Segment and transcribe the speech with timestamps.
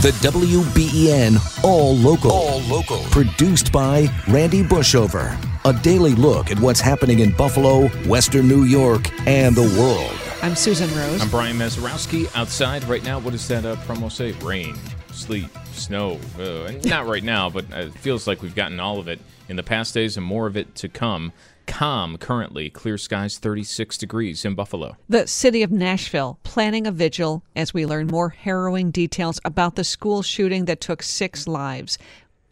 [0.00, 2.32] The WBEN All Local.
[2.32, 3.00] All Local.
[3.10, 5.36] Produced by Randy Bushover.
[5.66, 10.18] A daily look at what's happening in Buffalo, Western New York, and the world.
[10.40, 11.20] I'm Susan Rose.
[11.20, 12.34] I'm Brian Mazurowski.
[12.34, 14.32] Outside right now, what does that uh, promo say?
[14.42, 14.74] Rain,
[15.12, 16.18] sleet, snow.
[16.38, 19.20] Uh, not right now, but it feels like we've gotten all of it
[19.50, 21.30] in the past days and more of it to come.
[21.70, 24.96] Calm currently, clear skies 36 degrees in Buffalo.
[25.08, 29.84] The city of Nashville planning a vigil as we learn more harrowing details about the
[29.84, 31.96] school shooting that took six lives.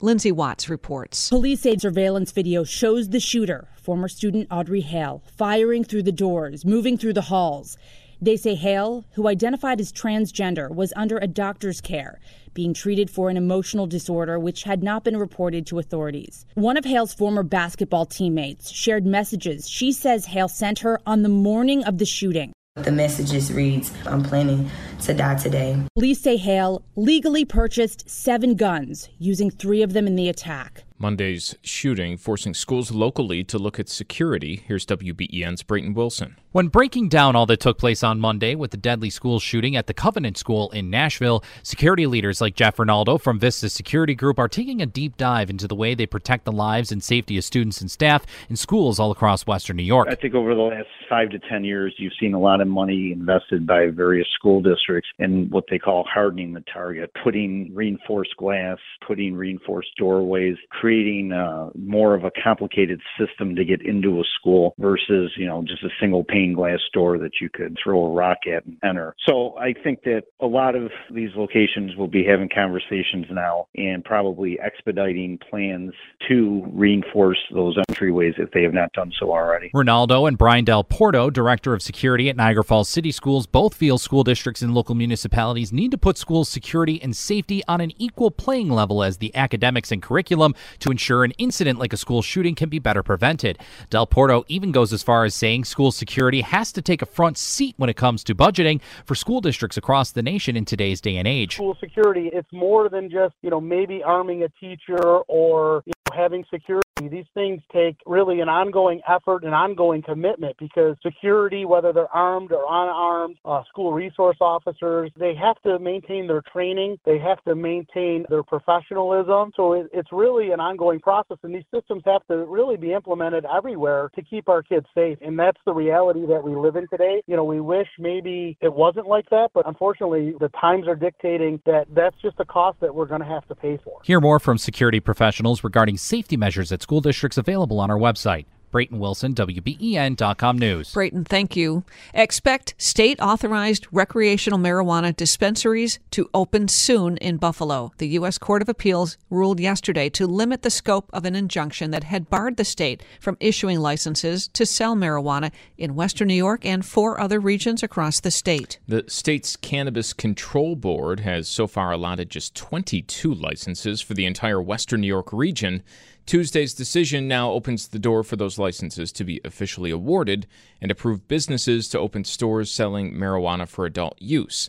[0.00, 1.28] Lindsay Watts reports.
[1.30, 6.64] Police aid surveillance video shows the shooter, former student Audrey Hale, firing through the doors,
[6.64, 7.76] moving through the halls.
[8.20, 12.18] They say Hale, who identified as transgender, was under a doctor's care
[12.52, 16.44] being treated for an emotional disorder which had not been reported to authorities.
[16.54, 21.28] One of Hale's former basketball teammates shared messages she says Hale sent her on the
[21.28, 22.52] morning of the shooting.
[22.74, 24.70] The messages reads, I'm planning
[25.02, 25.80] to die today.
[25.94, 30.82] Police say Hale legally purchased seven guns, using three of them in the attack.
[30.98, 34.62] Monday's shooting forcing schools locally to look at security.
[34.66, 36.36] Here's WBEN's Brayton Wilson.
[36.52, 39.86] When breaking down all that took place on Monday with the deadly school shooting at
[39.86, 44.48] the Covenant School in Nashville, security leaders like Jeff Ronaldo from Vista Security Group are
[44.48, 47.80] taking a deep dive into the way they protect the lives and safety of students
[47.80, 50.08] and staff in schools all across Western New York.
[50.10, 53.12] I think over the last five to 10 years, you've seen a lot of money
[53.12, 58.78] invested by various school districts in what they call hardening the target, putting reinforced glass,
[59.06, 64.74] putting reinforced doorways, creating uh, more of a complicated system to get into a school
[64.78, 68.38] versus, you know, just a single pane glass door that you could throw a rock
[68.46, 69.14] at and enter.
[69.26, 74.04] So I think that a lot of these locations will be having conversations now and
[74.04, 75.92] probably expediting plans
[76.28, 79.70] to reinforce those entryways if they have not done so already.
[79.74, 83.98] Ronaldo and Brian Del Porto, Director of Security at Niagara Falls City Schools, both feel
[83.98, 88.30] school districts and local municipalities need to put school security and safety on an equal
[88.30, 92.54] playing level as the academics and curriculum to ensure an incident like a school shooting
[92.54, 93.58] can be better prevented.
[93.90, 97.38] Del Porto even goes as far as saying school security has to take a front
[97.38, 101.16] seat when it comes to budgeting for school districts across the nation in today's day
[101.16, 101.54] and age.
[101.54, 106.44] School security, it's more than just, you know, maybe arming a teacher or you having
[106.50, 106.84] security.
[107.00, 112.50] These things take really an ongoing effort and ongoing commitment because security, whether they're armed
[112.50, 116.98] or unarmed, uh, school resource officers, they have to maintain their training.
[117.04, 119.52] They have to maintain their professionalism.
[119.54, 123.44] So it, it's really an ongoing process, and these systems have to really be implemented
[123.46, 125.18] everywhere to keep our kids safe.
[125.20, 127.22] And that's the reality that we live in today.
[127.28, 131.60] You know, we wish maybe it wasn't like that, but unfortunately, the times are dictating
[131.64, 134.00] that that's just a cost that we're going to have to pay for.
[134.02, 138.46] Hear more from security professionals regarding safety measures at school districts available on our website.
[138.70, 140.92] Brayton Wilson, WBEN.com News.
[140.92, 141.84] Brayton, thank you.
[142.14, 147.92] Expect state authorized recreational marijuana dispensaries to open soon in Buffalo.
[147.98, 148.38] The U.S.
[148.38, 152.56] Court of Appeals ruled yesterday to limit the scope of an injunction that had barred
[152.56, 157.40] the state from issuing licenses to sell marijuana in Western New York and four other
[157.40, 158.78] regions across the state.
[158.86, 164.60] The state's Cannabis Control Board has so far allotted just 22 licenses for the entire
[164.60, 165.82] Western New York region.
[166.28, 170.46] Tuesday's decision now opens the door for those licenses to be officially awarded
[170.78, 174.68] and approve businesses to open stores selling marijuana for adult use.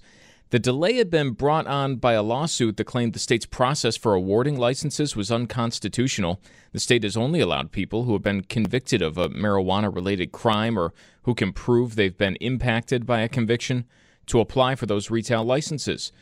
[0.52, 4.14] The delay had been brought on by a lawsuit that claimed the state's process for
[4.14, 6.40] awarding licenses was unconstitutional.
[6.72, 10.80] The state has only allowed people who have been convicted of a marijuana related crime
[10.80, 10.94] or
[11.24, 13.84] who can prove they've been impacted by a conviction
[14.28, 16.14] to apply for those retail licenses.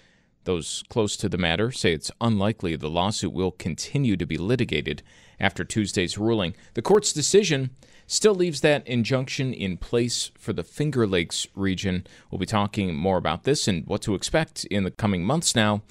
[0.47, 5.03] Those close to the matter say it's unlikely the lawsuit will continue to be litigated
[5.41, 6.56] after Tuesday's ruling.
[6.74, 7.72] The court's decision
[8.06, 12.07] still leaves that injunction in place for the Finger Lakes region.
[12.31, 15.81] We'll be talking more about this and what to expect in the coming months now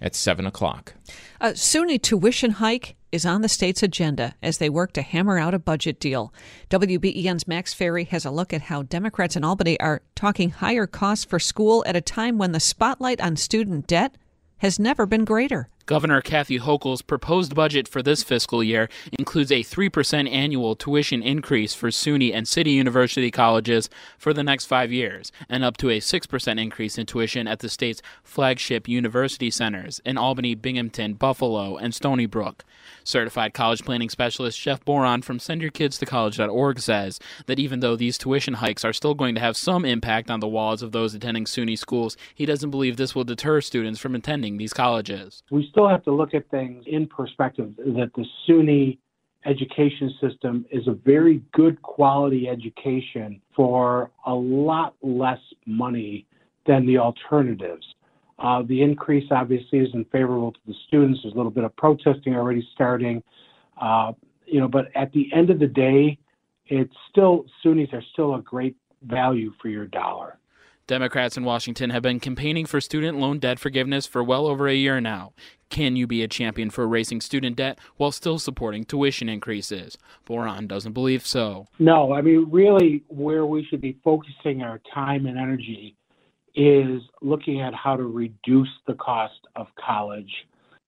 [0.00, 0.94] at 7 o'clock.
[1.40, 5.54] A SUNY tuition hike is on the state's agenda as they work to hammer out
[5.54, 6.32] a budget deal.
[6.70, 11.24] WBEN's Max Ferry has a look at how Democrats in Albany are talking higher costs
[11.24, 14.16] for school at a time when the spotlight on student debt
[14.58, 15.68] has never been greater.
[15.88, 21.72] Governor Kathy Hochul's proposed budget for this fiscal year includes a 3% annual tuition increase
[21.72, 23.88] for SUNY and City University colleges
[24.18, 27.70] for the next five years, and up to a 6% increase in tuition at the
[27.70, 32.66] state's flagship university centers in Albany, Binghamton, Buffalo, and Stony Brook.
[33.02, 38.84] Certified college planning specialist Jeff Boron from SendYourKidsToCollege.org says that even though these tuition hikes
[38.84, 42.14] are still going to have some impact on the wallets of those attending SUNY schools,
[42.34, 45.42] he doesn't believe this will deter students from attending these colleges.
[45.50, 48.98] We still have to look at things in perspective that the SUNY
[49.46, 56.26] education system is a very good quality education for a lot less money
[56.66, 57.86] than the alternatives.
[58.40, 61.20] Uh, the increase obviously isn't favorable to the students.
[61.22, 63.22] There's a little bit of protesting already starting.
[63.80, 64.12] Uh,
[64.46, 66.18] you know, but at the end of the day,
[66.66, 70.37] it's still SUNYs are still a great value for your dollar.
[70.88, 74.74] Democrats in Washington have been campaigning for student loan debt forgiveness for well over a
[74.74, 75.34] year now.
[75.68, 79.98] Can you be a champion for erasing student debt while still supporting tuition increases?
[80.24, 81.66] Boron doesn't believe so.
[81.78, 85.94] No, I mean, really, where we should be focusing our time and energy
[86.54, 90.32] is looking at how to reduce the cost of college.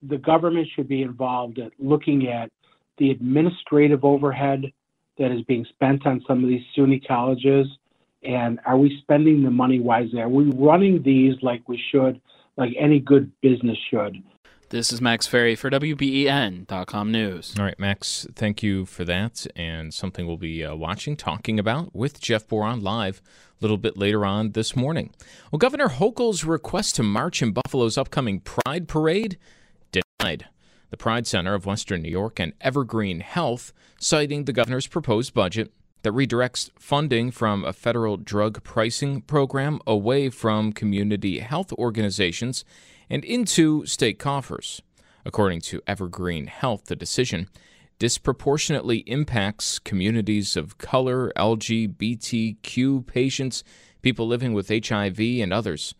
[0.02, 2.50] The government should be involved at looking at
[2.96, 4.72] the administrative overhead
[5.18, 7.66] that is being spent on some of these SUNY colleges
[8.22, 10.20] and are we spending the money wisely?
[10.20, 12.20] Are we running these like we should,
[12.56, 14.22] like any good business should?
[14.70, 17.56] This is Max Ferry for WBEN.com News.
[17.58, 19.44] All right, Max, thank you for that.
[19.56, 23.20] And something we'll be uh, watching, talking about with Jeff Boron live
[23.60, 25.10] a little bit later on this morning.
[25.50, 29.38] Well, Governor Hochul's request to march in Buffalo's upcoming Pride Parade
[29.90, 30.46] denied.
[30.90, 35.72] The Pride Center of Western New York and Evergreen Health, citing the governor's proposed budget,
[36.02, 42.64] that redirects funding from a federal drug pricing program away from community health organizations
[43.08, 44.82] and into state coffers.
[45.24, 47.48] According to Evergreen Health, the decision
[47.98, 53.62] disproportionately impacts communities of color, LGBTQ patients,
[54.00, 55.94] people living with HIV, and others.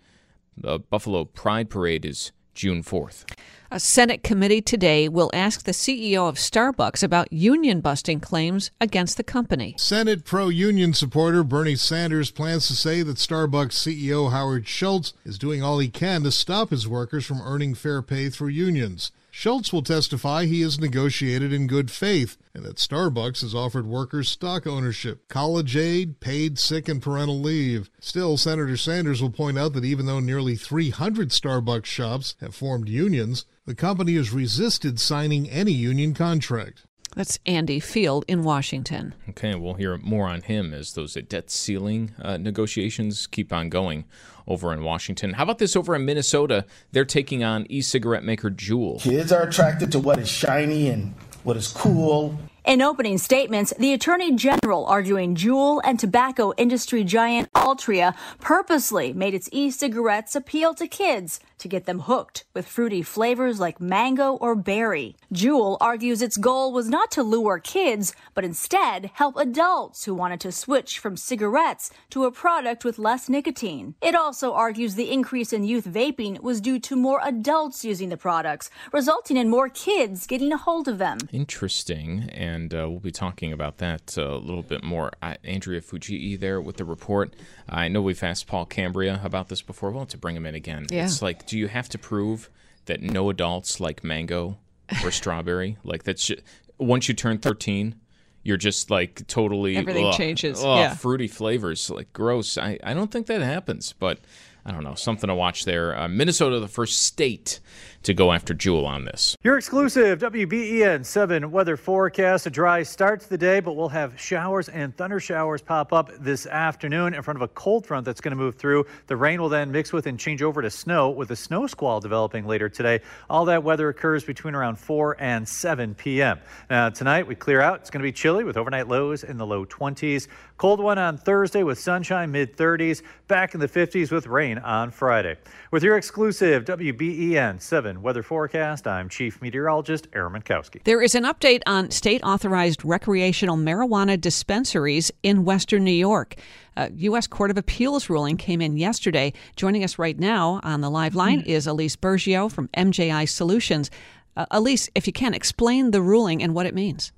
[0.56, 3.24] The Buffalo Pride Parade is June 4th.
[3.70, 9.16] A Senate committee today will ask the CEO of Starbucks about union busting claims against
[9.16, 9.74] the company.
[9.78, 15.38] Senate pro union supporter Bernie Sanders plans to say that Starbucks CEO Howard Schultz is
[15.38, 19.10] doing all he can to stop his workers from earning fair pay through unions.
[19.40, 24.28] Schultz will testify he has negotiated in good faith and that Starbucks has offered workers
[24.28, 27.88] stock ownership, college aid, paid sick and parental leave.
[28.00, 32.90] Still, Senator Sanders will point out that even though nearly 300 Starbucks shops have formed
[32.90, 36.84] unions, the company has resisted signing any union contract.
[37.16, 39.14] That's Andy Field in Washington.
[39.30, 44.04] Okay, we'll hear more on him as those debt ceiling uh, negotiations keep on going
[44.46, 45.34] over in Washington.
[45.34, 46.64] How about this over in Minnesota?
[46.92, 49.00] They're taking on e cigarette maker Juul.
[49.00, 52.38] Kids are attracted to what is shiny and what is cool.
[52.70, 59.34] In opening statements, the Attorney General arguing Juul and tobacco industry giant Altria purposely made
[59.34, 64.34] its e cigarettes appeal to kids to get them hooked with fruity flavors like mango
[64.34, 65.16] or berry.
[65.34, 70.40] Juul argues its goal was not to lure kids, but instead help adults who wanted
[70.40, 73.96] to switch from cigarettes to a product with less nicotine.
[74.00, 78.16] It also argues the increase in youth vaping was due to more adults using the
[78.16, 81.18] products, resulting in more kids getting a hold of them.
[81.32, 85.12] Interesting, and uh, we'll be talking about that uh, a little bit more.
[85.22, 87.34] Uh, Andrea Fujii there with the report.
[87.68, 89.90] I know we've asked Paul Cambria about this before.
[89.90, 90.86] We'll have to bring him in again.
[90.90, 91.04] Yeah.
[91.04, 92.50] It's like do you have to prove
[92.86, 94.58] that no adults like mango
[95.04, 95.78] or strawberry?
[95.84, 96.42] Like that's just,
[96.78, 97.94] once you turn 13,
[98.42, 100.60] you're just like totally everything ugh, changes.
[100.60, 102.56] Ugh, yeah, fruity flavors, like gross.
[102.56, 104.18] I, I don't think that happens, but
[104.64, 105.98] I don't know, something to watch there.
[105.98, 107.60] Uh, Minnesota, the first state
[108.02, 109.36] to go after Juul on this.
[109.42, 112.46] Your exclusive WBEN 7 weather forecast.
[112.46, 116.10] A dry start to the day, but we'll have showers and thunder showers pop up
[116.18, 118.86] this afternoon in front of a cold front that's going to move through.
[119.06, 122.00] The rain will then mix with and change over to snow with a snow squall
[122.00, 123.00] developing later today.
[123.28, 126.40] All that weather occurs between around 4 and 7 p.m.
[126.70, 127.80] Now, tonight we clear out.
[127.80, 130.28] It's going to be chilly with overnight lows in the low 20s.
[130.56, 133.02] Cold one on Thursday with sunshine, mid 30s.
[133.28, 135.36] Back in the 50s with rain on Friday.
[135.70, 140.82] With your exclusive WBEN 7 weather forecast, I'm Chief Meteorologist Aaron Mentkowski.
[140.84, 146.36] There is an update on state authorized recreational marijuana dispensaries in Western New York.
[146.76, 147.26] A U.S.
[147.26, 149.32] Court of Appeals ruling came in yesterday.
[149.56, 153.90] Joining us right now on the live line is Aleece Burgio from MJI Solutions.
[154.36, 157.12] Uh, Elise, if you can, explain the ruling and what it means.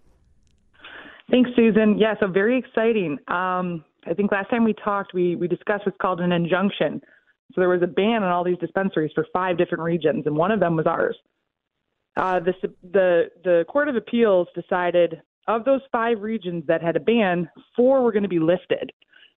[1.31, 1.99] Thanks, Susan.
[1.99, 3.19] Yeah, so very exciting.
[3.29, 7.00] Um, I think last time we talked, we, we discussed what's called an injunction.
[7.54, 10.50] So there was a ban on all these dispensaries for five different regions, and one
[10.50, 11.16] of them was ours.
[12.16, 12.52] Uh, the,
[12.92, 18.02] the, the Court of Appeals decided of those five regions that had a ban, four
[18.02, 18.92] were going to be lifted,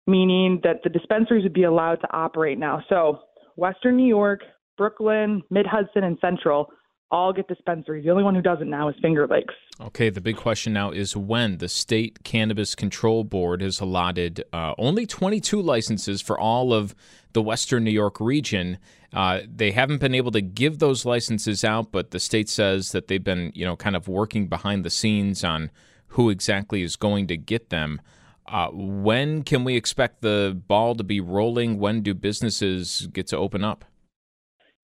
[0.07, 2.83] meaning that the dispensaries would be allowed to operate now.
[2.88, 3.21] So
[3.57, 4.40] Western New York,
[4.76, 6.69] Brooklyn, Mid Hudson, and Central
[7.12, 8.04] all get dispensaries.
[8.04, 9.54] The only one who doesn't now is Finger Lakes.
[9.81, 14.75] Okay, the big question now is when the state cannabis control board has allotted uh,
[14.78, 16.95] only 22 licenses for all of
[17.35, 18.78] the Western New York region.
[19.12, 23.09] Uh, they haven't been able to give those licenses out, but the state says that
[23.09, 25.71] they've been, you know, kind of working behind the scenes on
[26.09, 28.00] who exactly is going to get them.
[28.47, 31.78] Uh, when can we expect the ball to be rolling?
[31.78, 33.85] When do businesses get to open up?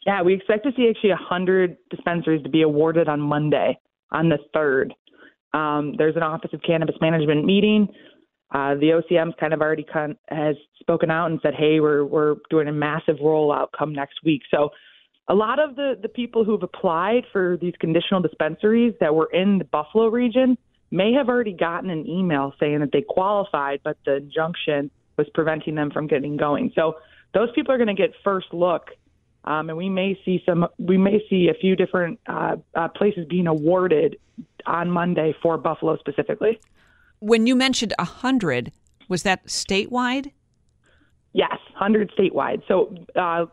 [0.06, 3.78] Yeah, we expect to see actually 100 dispensaries to be awarded on Monday,
[4.10, 4.92] on the 3rd.
[5.52, 7.88] Um, there's an Office of Cannabis Management meeting.
[8.50, 12.36] Uh, the OCM's kind of already con- has spoken out and said, "Hey, we're we're
[12.48, 14.70] doing a massive rollout come next week." So,
[15.28, 19.58] a lot of the the people who've applied for these conditional dispensaries that were in
[19.58, 20.56] the Buffalo region
[20.90, 25.74] may have already gotten an email saying that they qualified, but the injunction was preventing
[25.74, 26.72] them from getting going.
[26.74, 26.96] So,
[27.34, 28.92] those people are going to get first look
[29.48, 30.68] um, and we may see some.
[30.76, 34.18] We may see a few different uh, uh, places being awarded
[34.66, 36.60] on Monday for Buffalo specifically.
[37.20, 38.72] When you mentioned a hundred,
[39.08, 40.32] was that statewide?
[41.32, 42.62] Yes, hundred statewide.
[42.68, 43.46] So uh,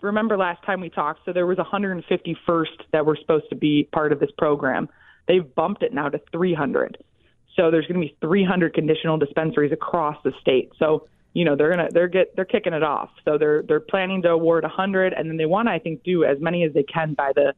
[0.00, 1.20] remember last time we talked.
[1.24, 4.88] So there was 151st that were supposed to be part of this program.
[5.28, 6.98] They've bumped it now to 300.
[7.54, 10.72] So there's going to be 300 conditional dispensaries across the state.
[10.76, 13.10] So you know they're gonna they're get they're kicking it off.
[13.24, 16.24] So they're they're planning to award 100, and then they want to I think do
[16.24, 17.54] as many as they can by the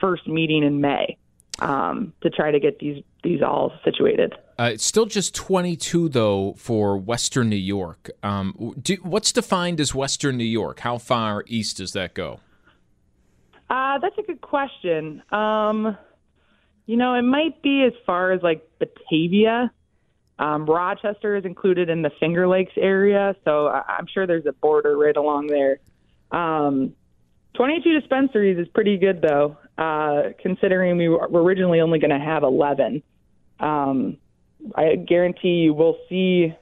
[0.00, 1.16] first meeting in May
[1.60, 4.34] um, to try to get these these all situated.
[4.58, 8.10] Uh, it's still just 22 though for Western New York.
[8.22, 10.80] Um, do, what's defined as Western New York?
[10.80, 12.40] How far east does that go?
[13.70, 15.22] Uh, that's a good question.
[15.32, 15.96] Um,
[16.86, 19.72] you know, it might be as far as like Batavia.
[20.38, 24.52] Um, Rochester is included in the Finger Lakes area, so I- am sure there's a
[24.52, 25.78] border right along there.
[26.32, 26.94] Um,
[27.54, 32.42] 22 dispensaries is pretty good, though, uh, considering we were originally only going to have
[32.42, 33.02] 11.
[33.60, 34.16] Um,
[34.74, 36.54] I guarantee you we'll see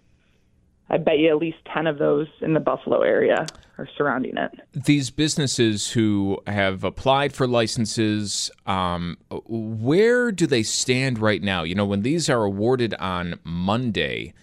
[0.93, 3.47] I bet you at least 10 of those in the Buffalo area
[3.79, 4.53] are surrounding it.
[4.75, 11.63] These businesses who have applied for licenses, um, where do they stand right now?
[11.63, 14.35] You know, when these are awarded on Monday,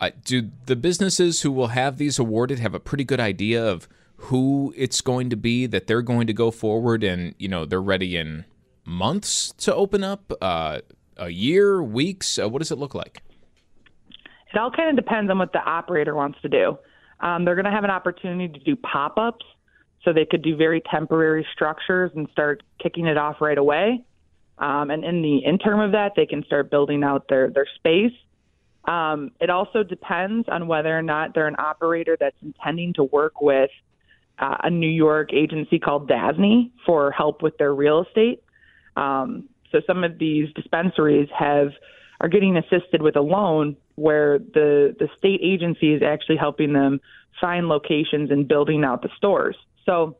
[0.00, 3.88] uh, do the businesses who will have these awarded have a pretty good idea of
[4.16, 7.80] who it's going to be that they're going to go forward and, you know, they're
[7.80, 8.44] ready in
[8.84, 10.32] months to open up?
[10.40, 10.80] Uh,
[11.16, 12.38] a year, weeks?
[12.38, 13.22] Uh, what does it look like?
[14.52, 16.78] It all kind of depends on what the operator wants to do.
[17.20, 19.44] Um, they're going to have an opportunity to do pop ups,
[20.04, 24.04] so they could do very temporary structures and start kicking it off right away.
[24.58, 28.12] Um, and in the interim of that, they can start building out their their space.
[28.84, 33.40] Um, it also depends on whether or not they're an operator that's intending to work
[33.40, 33.70] with
[34.38, 38.42] uh, a New York agency called DASNY for help with their real estate.
[38.96, 41.68] Um, so some of these dispensaries have
[42.20, 47.00] are getting assisted with a loan where the the state agency is actually helping them
[47.40, 49.56] find locations and building out the stores.
[49.84, 50.16] So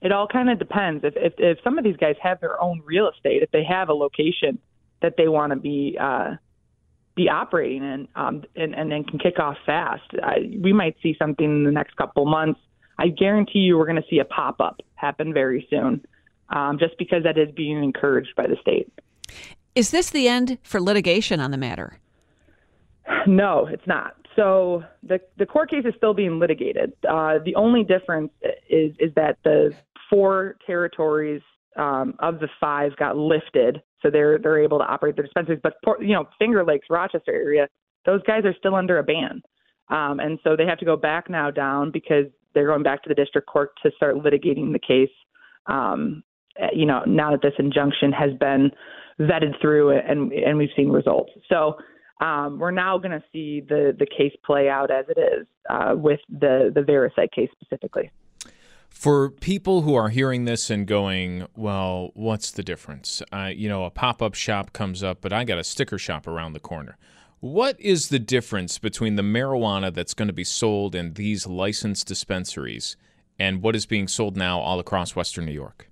[0.00, 1.04] it all kind of depends.
[1.04, 3.88] If, if if some of these guys have their own real estate, if they have
[3.88, 4.58] a location
[5.02, 6.36] that they want to be uh,
[7.14, 11.16] be operating in, um, and and then can kick off fast, I, we might see
[11.18, 12.60] something in the next couple months.
[12.98, 16.04] I guarantee you, we're going to see a pop up happen very soon,
[16.50, 18.92] um, just because that is being encouraged by the state.
[19.74, 21.99] Is this the end for litigation on the matter?
[23.26, 24.14] No, it's not.
[24.36, 26.92] So the the court case is still being litigated.
[27.08, 28.30] Uh, the only difference
[28.68, 29.72] is is that the
[30.08, 31.42] four territories
[31.76, 35.60] um, of the five got lifted, so they're they're able to operate their dispensaries.
[35.62, 37.68] But you know, Finger Lakes, Rochester area,
[38.06, 39.42] those guys are still under a ban,
[39.88, 43.08] um, and so they have to go back now down because they're going back to
[43.08, 45.14] the district court to start litigating the case.
[45.66, 46.22] Um,
[46.72, 48.70] you know, now that this injunction has been
[49.20, 51.32] vetted through and and we've seen results.
[51.48, 51.76] So
[52.20, 55.94] um, we're now going to see the the case play out as it is uh,
[55.96, 58.10] with the the Variscite case specifically.
[58.90, 63.22] For people who are hearing this and going, well, what's the difference?
[63.32, 66.26] Uh, you know, a pop up shop comes up, but I got a sticker shop
[66.26, 66.98] around the corner.
[67.38, 72.06] What is the difference between the marijuana that's going to be sold in these licensed
[72.06, 72.96] dispensaries
[73.38, 75.88] and what is being sold now all across Western New York?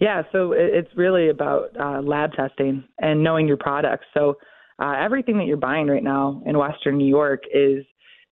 [0.00, 4.06] Yeah, so it's really about uh, lab testing and knowing your products.
[4.12, 4.36] So
[4.78, 7.84] uh, everything that you're buying right now in Western New York is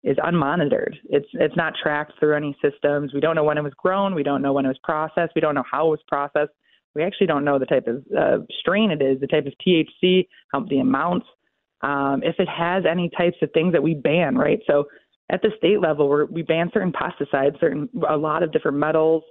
[0.03, 0.95] is unmonitored.
[1.11, 3.13] It's it's not tracked through any systems.
[3.13, 4.15] We don't know when it was grown.
[4.15, 5.33] We don't know when it was processed.
[5.35, 6.53] We don't know how it was processed.
[6.95, 10.27] We actually don't know the type of uh, strain it is, the type of THC,
[10.53, 11.27] how the amounts,
[11.83, 14.37] um, if it has any types of things that we ban.
[14.37, 14.61] Right.
[14.67, 14.87] So
[15.31, 19.23] at the state level, we're, we ban certain pesticides, certain a lot of different metals.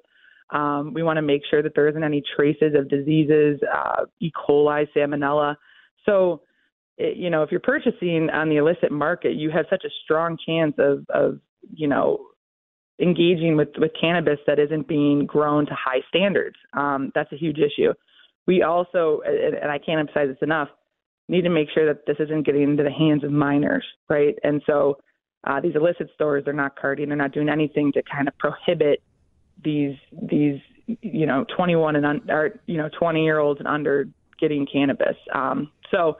[0.51, 4.31] Um, we want to make sure that there isn't any traces of diseases, uh, E.
[4.31, 5.55] coli, salmonella.
[6.05, 6.41] So
[6.99, 10.73] you know, if you're purchasing on the illicit market, you have such a strong chance
[10.77, 11.39] of, of
[11.73, 12.19] you know,
[13.01, 16.57] engaging with, with cannabis that isn't being grown to high standards.
[16.73, 17.93] Um, that's a huge issue.
[18.45, 20.69] We also, and I can't emphasize this enough,
[21.29, 24.35] need to make sure that this isn't getting into the hands of minors, right?
[24.43, 24.97] And so
[25.45, 29.01] uh, these illicit stores, they're not carding, they're not doing anything to kind of prohibit
[29.63, 29.95] these
[30.29, 30.59] these
[31.01, 34.07] you know 21 and un, or you know 20 year olds and under
[34.39, 35.15] getting cannabis.
[35.33, 36.17] Um, so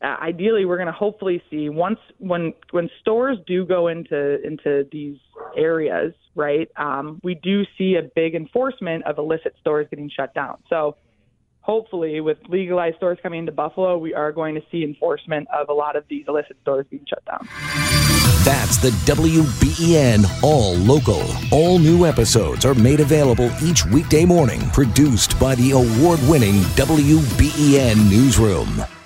[0.00, 4.86] uh, ideally, we're going to hopefully see once when when stores do go into into
[4.92, 5.16] these
[5.56, 6.68] areas, right?
[6.76, 10.58] Um, we do see a big enforcement of illicit stores getting shut down.
[10.70, 10.96] So
[11.60, 15.74] hopefully, with legalized stores coming into Buffalo, we are going to see enforcement of a
[15.74, 17.48] lot of these illicit stores being shut down.
[18.44, 21.24] That's the WBEN All Local.
[21.50, 28.08] All new episodes are made available each weekday morning, produced by the award winning WBEN
[28.08, 28.97] Newsroom.